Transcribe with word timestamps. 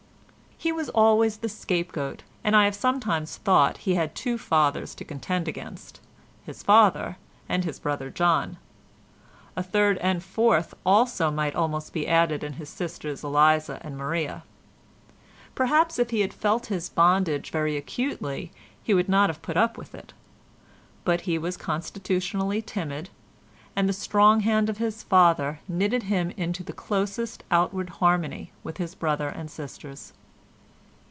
He 0.63 0.71
was 0.71 0.89
always 0.89 1.37
the 1.37 1.49
scapegoat, 1.49 2.21
and 2.43 2.55
I 2.55 2.65
have 2.65 2.75
sometimes 2.75 3.37
thought 3.37 3.77
he 3.87 3.95
had 3.95 4.13
two 4.13 4.37
fathers 4.37 4.93
to 4.93 5.03
contend 5.03 5.47
against—his 5.47 6.61
father 6.61 7.17
and 7.49 7.63
his 7.65 7.79
brother 7.79 8.11
John; 8.11 8.57
a 9.55 9.63
third 9.63 9.97
and 9.97 10.23
fourth 10.23 10.75
also 10.85 11.31
might 11.31 11.55
almost 11.55 11.93
be 11.93 12.07
added 12.07 12.43
in 12.43 12.53
his 12.53 12.69
sisters 12.69 13.23
Eliza 13.23 13.79
and 13.81 13.97
Maria. 13.97 14.43
Perhaps 15.55 15.97
if 15.97 16.11
he 16.11 16.19
had 16.21 16.31
felt 16.31 16.67
his 16.67 16.89
bondage 16.89 17.49
very 17.49 17.75
acutely 17.75 18.51
he 18.83 18.93
would 18.93 19.09
not 19.09 19.31
have 19.31 19.41
put 19.41 19.57
up 19.57 19.79
with 19.79 19.95
it, 19.95 20.13
but 21.03 21.21
he 21.21 21.39
was 21.39 21.57
constitutionally 21.57 22.61
timid, 22.61 23.09
and 23.75 23.89
the 23.89 23.93
strong 23.93 24.41
hand 24.41 24.69
of 24.69 24.77
his 24.77 25.01
father 25.01 25.59
knitted 25.67 26.03
him 26.03 26.29
into 26.37 26.61
the 26.63 26.71
closest 26.71 27.43
outward 27.49 27.89
harmony 27.89 28.51
with 28.63 28.77
his 28.77 28.93
brother 28.93 29.29
and 29.29 29.49
sisters. 29.49 30.13